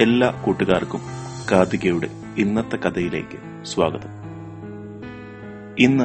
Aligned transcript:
എല്ലാ 0.00 0.42
കൂട്ടുകാർക്കും 0.44 1.00
കാതികയുടെ 1.52 2.08
ഇന്നത്തെ 2.36 2.76
കഥയിലേക്ക് 2.76 3.64
സ്വാഗതം. 3.64 4.08
ഇന്ന് 5.78 6.04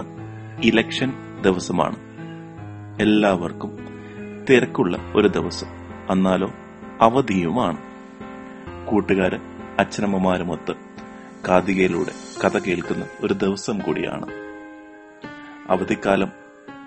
ഇലക്ഷൻ 0.63 1.13
ദിവസമാണ്. 1.41 1.95
എല്ലാവർക്കും 3.01 3.77
തിരക്കുള്ള 4.49 4.97
ഒരു 5.15 5.27
ദിവസം. 5.27 5.67
എന്നാലോ 6.11 6.51
അവധിയുമാണ്. 7.01 7.77
കൂട്ടുകാര് 8.85 9.39
അച്ഛനമ്മമാരുമൊത്ത് 9.79 10.73
കാതികയിലൂടെ 11.49 12.45
കഥ 12.45 12.57
കേൾക്കുന്ന 12.57 13.05
ഒരു 13.23 13.33
ദിവസം 13.33 13.79
കൂടിയാണ്. 13.79 14.25
അവധിക്കാലം 15.69 16.31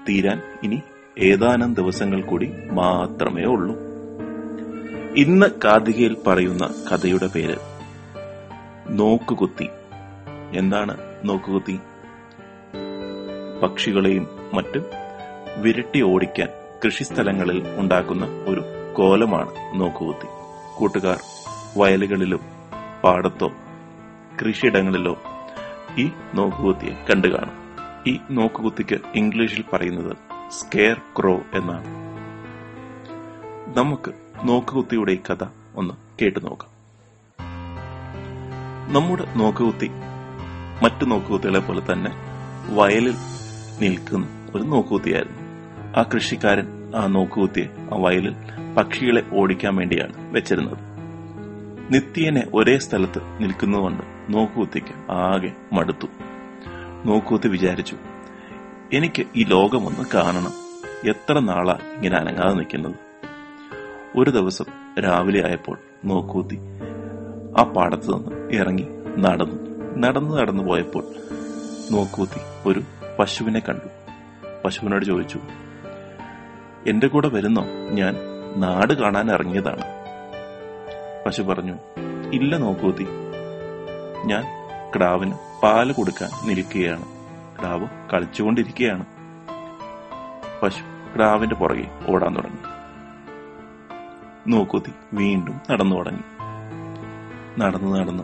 തീരാൻ 0.09 0.43
ഇനി 0.63 0.83
ഏതാനും 1.19 1.75
ദിവസങ്ങൾ 1.75 2.23
കൂടി 2.23 2.53
മാത്രമേ 2.73 3.45
ഉള്ളൂ. 3.45 3.88
ഇന്ന് 5.17 5.47
കാതികയിൽ 5.65 6.17
പറയുന്ന 6.27 6.75
കഥയുടെ 6.93 7.27
പേര് 7.27 7.57
നോക്കുകുത്തി. 8.89 9.69
എന്താണ് 10.59 10.97
നോക്കുകുത്തി? 11.25 11.81
പക്ഷികളെയും 13.63 14.29
മറ്റും 14.55 14.85
വിരട്ടി 15.57 16.03
ഓടിക്കാൻ 16.03 16.49
കൃഷിസ്ഥലങ്ങളിൽ 16.85 17.63
ഉണ്ടാക്കുന്ന 17.77 18.27
ഒരു 18.27 18.63
കോലമാണ് 18.95 19.81
നോക്കുകുത്തി. 19.81 20.27
കൂട്ടുകാർ 20.79 21.19
വയലുകളിലും 21.77 22.41
പാടത്തോ 23.05 23.49
കൃഷിയിടങ്ങളിലോ 24.41 25.23
ഈ 25.99 26.11
നോക്കുകുത്തിയെ 26.35 26.91
കണ്ടു 26.91 27.29
കാണും. 27.29 27.77
ഈ 28.07 28.19
നോക്കുകുത്തിക്ക് 28.31 28.99
ഇംഗ്ലീഷിൽ 29.15 29.65
പറയുന്നത് 29.73 30.17
സ്കെയർ 30.51 31.01
ക്രോ 31.21 31.35
എന്നാണ്. 31.35 31.87
നമുക്ക് 33.79 34.28
നോക്കുകുത്തിയുടെ 34.45 35.15
കഥ 35.15 35.45
ഒന്ന് 35.77 35.95
കേട്ടു 36.23 36.39
നോക്കാം. 36.39 36.79
നമ്മുടെ 38.93 39.35
നോക്കുകുത്തി 39.37 39.91
മറ്റു 40.83 41.05
നോക്കുകുത്തികളെ 41.05 41.59
പോലെ 41.59 41.93
തന്നെ 41.93 42.11
വയലിൽ 42.75 43.15
നിൽക്കുന്ന 43.81 44.29
ഒരു 44.55 44.63
നോക്കുകുത്തിയായിരുന്നു. 44.63 45.39
ആ 46.01 46.03
കൃഷിക്കാരൻ 46.03 46.93
ആ 46.97 47.07
നോക്കുകുത്തിയെ 47.07 47.65
ആ 47.65 47.97
വയലിൽ 47.99 48.35
പക്ഷികളെ 48.75 49.23
ഓടിക്കാൻ 49.33 49.77
വേണ്ടിയാണ് 49.77 50.33
വെച്ചിരുന്നത്. 50.33 50.79
നിത്യേനെ 51.95 52.43
ഒരേ 52.55 52.79
സ്ഥലത്ത് 52.79 53.43
നിൽക്കുന്നതുകൊണ്ട് 53.43 54.03
നോക്കുകുത്തിക്ക് 54.31 55.13
ആകെ 55.13 55.53
മടുത്തു. 55.73 56.07
നോക്കുകുത്തി 57.05 57.49
വിചാരിച്ചു 57.49 57.97
എനിക്ക് 58.93 59.27
ഈ 59.37 59.45
ലോകമൊന്ന് 59.45 60.05
കാണണം. 60.15 60.53
എത്ര 61.09 61.39
നാളാ 61.39 61.79
ഇങ്ങനെ 61.95 62.17
അനങ്ങാതെ 62.17 62.55
നിൽക്കുന്നത്? 62.55 63.08
ഒരു 64.19 64.31
ദിവസം 64.31 64.65
രാവിലെ 65.01 65.49
ആയപ്പോൾ 65.49 65.79
നോക്കൂത്തി. 66.05 66.59
ആ 67.59 67.63
പാടത്ത് 67.63 68.15
നിന്ന് 68.15 68.53
ഇറങ്ങി 68.53 68.87
നടന്നു. 69.19 69.57
നടന്നു 69.97 70.37
നടന്നു 70.37 70.63
പോയപ്പോൾ 70.63 71.05
നോക്കൂത്തി 71.91 72.69
ഒരു 72.69 72.83
പശുവിനെ 73.19 73.61
കണ്ടു. 73.61 73.89
പശുവിനോട് 74.65 75.05
ചോദിച്ചു 75.05 75.41
എന്റെ 76.87 77.07
കൂടെ 77.07 77.29
വരുന്നോ? 77.29 77.65
ഞാൻ 77.91 78.17
നാട് 78.57 78.93
കാണാൻ 78.93 79.31
ഇറങ്ങിയതാണ്. 79.31 79.83
പശു 81.27 81.43
പറഞ്ഞു 81.43 81.79
ഇല്ല 82.33 82.57
നോക്കൂത്തി. 82.57 83.05
ഞാൻ 84.25 84.45
കിടാവിന് 84.95 85.35
പാൽ 85.63 85.93
കൊടുക്കാൻ 85.93 86.49
നിൽക്കുകയാണ്. 86.49 87.05
കിടാവ് 87.59 87.87
കളിച്ചുകൊണ്ടിരിക്കുകയാണ്. 88.13 89.05
പശു 90.63 91.15
കിടാവിന്റെ 91.15 91.55
പുറകെ 91.55 91.91
ഓടാൻ 92.09 92.37
തുടങ്ങി. 92.37 92.78
നോക്കൂത്തി 94.49 94.93
വീണ്ടും 95.15 95.61
നടന്നു 95.71 95.97
തുടങ്ങി. 95.97 96.23
നടന്നു 97.61 97.97
നടന്നു 97.97 98.23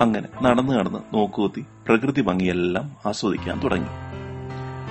അങ്ങനെ 0.00 0.28
നടന്നു 0.42 0.72
നടന്ന് 0.72 1.14
നോക്കുകുത്തി 1.14 1.66
പ്രകൃതി 1.86 2.22
ഭംഗിയെല്ലാം 2.22 2.96
ആസ്വദിക്കാൻ 3.06 3.60
തുടങ്ങി. 3.60 3.88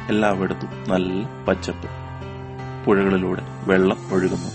എല്ലായിടത്തും 0.10 0.70
നല്ല 0.88 1.46
പച്ചപ്പ് 1.46 1.90
പുഴകളിലൂടെ 2.86 3.42
വെള്ളം 3.68 3.98
ഒഴുകുന്നു 4.14 4.52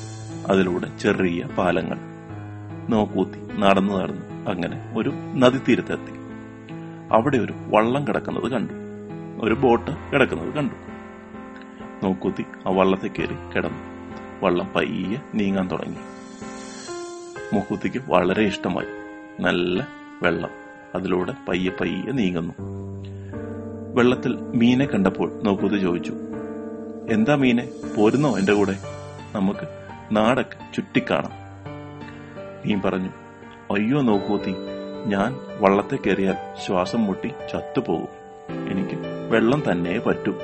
അതിലൂടെ 0.48 0.98
ചെറിയ 0.98 1.46
പാലങ്ങൾ. 1.58 1.96
നോക്കൂത്തി 2.88 3.60
നടന്നു 3.60 3.94
നടന്നു 3.94 4.50
അങ്ങനെ 4.50 4.92
ഒരു 4.96 5.12
നദീതീരത്തെത്തി. 5.34 6.12
അവിടെ 7.12 7.36
ഒരു 7.36 7.54
വള്ളം 7.66 8.08
കിടക്കുന്നത് 8.08 8.50
കണ്ടു. 8.50 8.72
ഒരു 9.46 9.54
ബോട്ട് 9.54 9.90
കിടക്കുന്നത് 10.12 10.54
കണ്ടു. 10.54 10.74
നോക്കൂത്തി 12.06 12.42
ആ 12.42 12.70
വള്ളത്തെ 12.70 13.08
കയറി 13.08 13.34
കിടന്നു. 13.56 13.93
വള്ളം 14.42 14.72
പയ്യെ 14.76 15.18
നീങ്ങാൻ 15.34 15.70
തുടങ്ങി. 15.70 15.96
മുഹൂത്തിക്ക് 17.54 18.02
വളരെ 18.06 18.42
ഇഷ്ടമായി. 18.42 18.86
നല്ല 19.42 19.88
വെള്ളം 20.22 20.50
അതിലൂടെ 20.94 21.34
പയ്യെ 21.48 21.72
പയ്യെ 21.80 22.12
നീങ്ങുന്നു. 22.12 22.54
വെള്ളത്തിൽ 23.94 24.36
മീനെ 24.36 24.86
കണ്ടപ്പോൾ 24.86 25.42
നോക്കൂത്ത് 25.42 25.80
ചോദിച്ചു 25.80 26.12
എന്താ 27.10 27.34
മീനെ? 27.34 27.68
പോരുന്നോ 27.96 28.38
എന്റെ 28.38 28.52
കൂടെ? 28.52 28.78
നമുക്ക് 29.34 29.68
നാടൊക്കെ 30.12 30.56
ചുറ്റിക്കാണാം. 30.74 31.32
മീൻ 32.66 32.80
പറഞ്ഞു 32.84 33.08
അയ്യോ 33.70 34.00
നോക്കൂത്തി 34.00 34.54
ഞാൻ 35.06 35.36
വള്ളത്തെ 35.60 35.96
കയറിയാൽ 35.96 36.36
ശ്വാസം 36.66 37.04
മുട്ടി 37.04 37.28
ചത്തുപോകും. 37.52 38.08
എനിക്ക് 38.70 38.98
വെള്ളം 39.30 39.62
തന്നെ 39.72 39.98
പറ്റൂ 39.98 40.34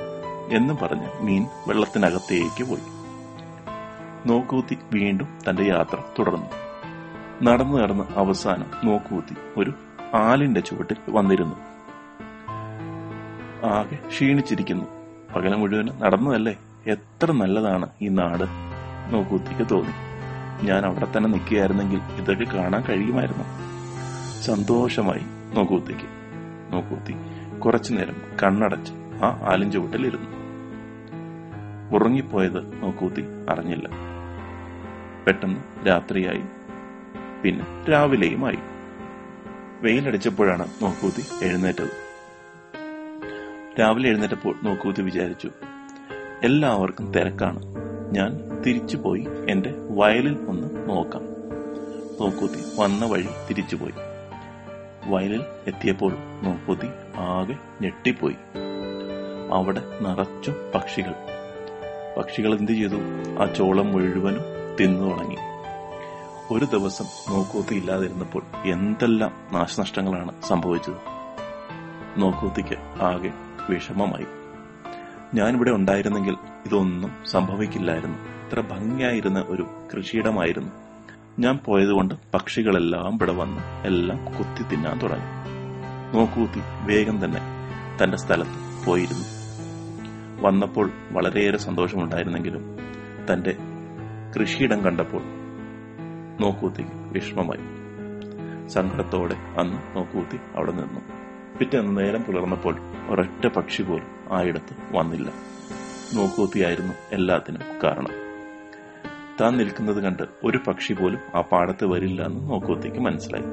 എന്നും 0.52 0.78
പറഞ്ഞ് 0.82 1.08
മീൻ 1.20 1.46
വെള്ളത്തിനകത്തേക്ക് 1.66 2.64
പോയി. 2.64 2.99
നോക്കൂത്തി 4.26 4.78
വീണ്ടും 4.92 5.38
തന്റെ 5.50 5.62
യാത്ര 5.62 5.96
തുടർന്നു. 6.18 6.46
നടന്നു 7.42 7.78
നടന്ന് 7.78 8.04
അവസാനം 8.16 8.66
നോക്കൂത്തി 8.84 9.36
ഒരു 9.56 9.72
ആലിന്റെ 10.14 10.60
ചുവട്ടിൽ 10.60 10.96
വന്നിരുന്നു. 11.08 11.56
ആകെ 13.66 13.96
ക്ഷീണിച്ചിരിക്കുന്നു. 14.08 14.84
പകല 15.36 15.54
മുഴുവൻ 15.54 15.88
നടന്നതല്ലേ? 15.98 16.58
എത്ര 16.86 17.32
നല്ലതാണ് 17.32 17.88
ഈ 18.02 18.08
നാട്? 18.08 18.44
നോക്കൂത്തിക്ക് 19.14 19.70
തോന്നി. 19.70 20.10
ഞാൻ 20.66 20.86
അവിടെ 20.86 21.12
തന്നെ 21.16 21.30
നിൽക്കുകയായിരുന്നെങ്കിൽ 21.30 22.00
ഇതൊക്കെ 22.16 22.44
കാണാൻ 22.44 22.82
കഴിയുമായിരുന്നു. 22.82 23.44
സന്തോഷമായി 24.42 25.54
നോക്കൂത്തിക്ക്. 25.54 26.06
നോക്കൂത്തി 26.72 27.14
കുറച്ചു 27.58 27.92
നേരം 27.92 28.16
കണ്ണടച്ച് 28.42 28.92
ആ 29.24 29.48
ആലിൻ 29.52 29.72
ചുവട്ടിലിരുന്നു. 29.72 30.39
ഉറങ്ങിപ്പോയത് 31.92 32.82
നോക്കൂത്തി 32.82 33.24
അറിഞ്ഞില്ല. 33.48 33.88
പെട്ടെന്ന് 35.26 35.88
രാത്രിയായി. 35.88 36.42
പിന്നെ 37.42 37.90
രാവിലെയുമായി. 37.90 38.58
വെയിലടിച്ചപ്പോഴാണ് 39.82 40.68
നോക്കൂത്തി 40.82 41.44
എഴുന്നേറ്റത്. 41.44 42.10
രാവിലെ 43.80 44.08
എഴുന്നേറ്റപ്പോൾ 44.08 44.54
നോക്കൂത്തി 44.62 45.02
വിചാരിച്ചു 45.02 45.50
എല്ലാവർക്കും 46.42 47.12
തിരക്കാണ്. 47.12 47.62
ഞാൻ 48.12 48.62
തിരിച്ചുപോയി 48.66 49.26
എന്റെ 49.48 49.74
വയലിൽ 49.90 50.38
ഒന്ന് 50.48 50.90
നോക്കാം. 50.90 51.22
നോക്കൂത്തി 52.20 52.80
വന്ന 52.80 53.06
വഴി 53.06 53.28
തിരിച്ചുപോയി. 53.50 53.92
വയലിൽ 55.04 55.42
എത്തിയപ്പോൾ 55.66 56.12
നോക്കൂത്തി 56.42 56.86
ആകെ 57.16 57.56
ഞെട്ടിപ്പോയി. 57.80 58.36
അവിടെ 59.52 59.82
നിറച്ചും 60.00 60.54
പക്ഷികൾ. 60.74 61.14
പക്ഷികൾ 62.20 62.58
എന്തു 62.58 62.72
ചെയ്തു? 62.72 62.96
ആ 63.42 63.46
ചോളം 63.46 63.86
മുഴുവനും 63.86 64.40
തിന്നു 64.80 65.10
തുടങ്ങി. 65.10 65.36
ഒരു 66.50 66.64
ദിവസം 66.64 67.04
നോക്കൂത്തി 67.04 67.74
ഇല്ലാതിരുന്നപ്പോൾ 67.74 68.42
എന്തെല്ലാം 68.64 69.32
നാശനഷ്ടങ്ങളാണ് 69.52 70.42
സംഭവിച്ചത്. 70.42 70.94
നോക്കൂത്തിക്ക് 72.16 73.02
ആകെ 73.02 73.32
വിഷമമായി. 73.70 74.26
ഞാനിവിടെ 75.34 75.70
ഉണ്ടായിരുന്നെങ്കിൽ 75.70 76.36
ഇതൊന്നും 76.66 77.12
സംഭവിക്കില്ലായിരുന്നു. 77.26 78.18
ഇത്ര 78.18 78.60
ഭംഗിയായിരുന്ന 78.60 79.44
ഒരു 79.48 79.66
കൃഷിയിടമായിരുന്നു. 79.96 80.70
ഞാൻ 81.38 81.58
പോയതുകൊണ്ട് 81.64 82.14
പക്ഷികളെല്ലാം 82.34 83.14
ഇവിടെ 83.14 83.32
വന്ന് 83.32 83.86
എല്ലാം 83.86 84.24
കുത്തി 84.24 84.62
തിന്നാൻ 84.62 84.98
തുടങ്ങി. 84.98 85.50
നോക്കൂത്തി 86.16 86.60
വേഗം 86.80 87.24
തന്നെ 87.24 87.40
തന്റെ 88.04 88.16
സ്ഥലത്ത് 88.16 88.86
പോയിരുന്നു. 88.86 89.39
വന്നപ്പോൾ 90.40 90.90
വളരെയേറെ 91.10 91.56
സന്തോഷമുണ്ടായിരുന്നെങ്കിലും 91.56 92.76
തന്റെ 93.32 93.56
കൃഷിയിടം 94.38 94.84
കണ്ടപ്പോൾ 94.84 95.22
നോക്കൂത്തി 96.40 96.84
വിഷമമായി. 96.94 97.80
സങ്കടത്തോടെ 98.68 99.34
അന്ന് 99.34 99.96
നോക്കൂത്തി 99.96 100.38
അവിടെ 100.56 100.72
നിന്നു. 100.72 101.00
പിറ്റേന്ന് 101.58 102.00
നേരം 102.00 102.22
പുലർന്നപ്പോൾ 102.22 102.80
ഒരൊറ്റ 103.08 103.46
പക്ഷി 103.46 103.82
പോലും 103.82 104.36
ആയിടത്ത് 104.38 104.96
വന്നില്ല. 104.96 105.32
നോക്കൂത്തിയായിരുന്നു 106.14 106.92
എല്ലാത്തിനും 107.12 107.60
കാരണം. 107.84 108.10
താൻ 109.40 109.56
നിൽക്കുന്നത് 109.56 110.02
കണ്ട് 110.02 110.22
ഒരു 110.44 110.58
പക്ഷി 110.68 110.92
പോലും 110.92 111.18
ആ 111.34 111.40
പാടത്ത് 111.40 111.84
വരില്ല 111.84 112.22
എന്ന് 112.22 112.50
നോക്കൂത്തിക്ക് 112.50 112.98
മനസ്സിലായി. 112.98 113.44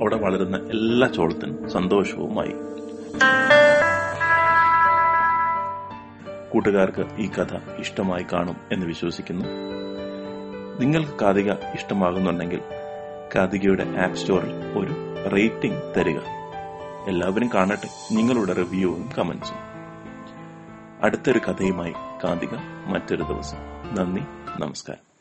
അവിടെ 0.00 0.16
വളരുന്ന 0.16 0.56
എല്ലാ 0.56 1.08
ചോളത്തിനും 1.08 1.70
സന്തോഷവുമായി. 1.70 2.52
കൂട്ടുകാർക്ക് 6.52 7.06
ഈ 7.16 7.30
കഥ 7.30 7.56
ഇഷ്ടമായി 7.78 8.26
കാണും 8.32 8.56
എന്ന് 8.72 8.86
വിശ്വസിക്കുന്നു. 8.86 9.44
നിങ്ങൾക്ക് 10.78 11.18
കാതിക 11.18 11.52
ഇഷ്ടമാകുന്നുണ്ടെങ്കിൽ 11.52 12.60
കാതികയുടെ 13.36 13.82
ആപ്പ് 13.82 14.16
സ്റ്റോറിൽ 14.16 14.54
ഒരു 14.54 14.94
റേറ്റിംഗ് 15.28 15.94
തരിക. 15.96 16.18
എല്ലാവരും 17.08 17.50
കാണട്ടെ 17.54 18.14
നിങ്ങളുടെ 18.14 18.52
റിവ്യൂവും 18.52 19.10
കമന്റ്സും 19.18 19.56
അടുത്തൊരു 21.02 21.38
കഥയുമായി 21.38 21.92
കാതിക 22.24 22.54
മറ്റൊരു 22.86 23.22
ദിവസം. 23.22 23.58
നന്ദി 23.94 24.20
നമസ്കാരം. 24.60 25.11